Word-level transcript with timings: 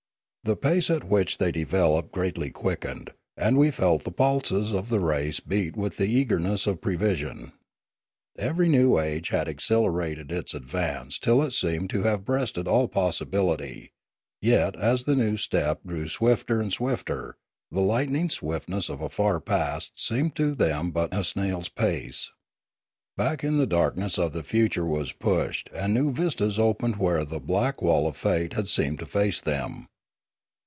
The 0.43 0.55
pace 0.57 0.89
at 0.89 1.03
which 1.03 1.37
they 1.37 1.51
developed 1.51 2.11
greatly 2.11 2.49
quickened; 2.49 3.11
and 3.37 3.57
we 3.59 3.69
felt 3.69 4.05
the 4.05 4.11
pulses 4.11 4.73
of 4.73 4.89
the 4.89 4.99
race 4.99 5.39
beat 5.39 5.75
with 5.77 5.97
the 5.97 6.07
eagerness 6.07 6.65
of 6.65 6.81
prevision. 6.81 7.51
Every 8.39 8.67
new 8.67 8.97
age 8.99 9.29
had 9.29 9.47
accelerated 9.47 10.31
its 10.31 10.55
advance 10.55 11.19
till 11.19 11.43
it 11.43 11.51
seemed 11.53 11.91
to 11.91 12.03
have 12.03 12.25
breasted 12.25 12.67
all 12.67 12.87
possibility, 12.87 13.91
yet 14.41 14.75
as 14.77 15.03
the 15.03 15.37
step 15.37 15.81
grew 15.85 16.07
swifter 16.07 16.59
and 16.59 16.73
swifter 16.73 17.37
the 17.69 17.81
lightning 17.81 18.27
swiftness 18.27 18.89
of 18.89 18.99
a 18.99 19.09
far 19.09 19.39
past 19.39 19.91
seemed 19.97 20.35
to 20.37 20.55
them 20.55 20.89
but 20.89 21.13
a 21.15 21.23
snail's 21.23 21.69
pace. 21.69 22.31
Back 23.15 23.41
the 23.41 23.67
darkness 23.67 24.17
of 24.17 24.33
the 24.33 24.43
future 24.43 24.87
was 24.87 25.13
pushed, 25.13 25.69
and 25.71 25.93
new 25.93 26.11
vistas 26.11 26.57
opened 26.57 26.95
where 26.95 27.23
the 27.23 27.39
black 27.39 27.79
wall 27.79 28.07
of 28.07 28.17
fate 28.17 28.53
had 28.53 28.67
seemed 28.67 28.97
to 28.99 29.05
face 29.05 29.39
them. 29.39 29.87